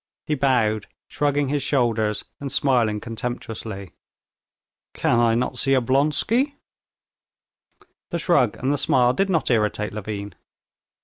He 0.25 0.33
bowed, 0.33 0.87
shrugging 1.09 1.49
his 1.49 1.61
shoulders, 1.61 2.25
and 2.39 2.51
smiling 2.51 2.99
contemptuously. 2.99 3.91
"Can 4.95 5.19
I 5.19 5.35
not 5.35 5.59
see 5.59 5.73
Oblonsky?" 5.75 6.55
The 8.09 8.17
shrug 8.17 8.55
and 8.57 8.73
the 8.73 8.79
smile 8.79 9.13
did 9.13 9.29
not 9.29 9.51
irritate 9.51 9.93
Levin. 9.93 10.33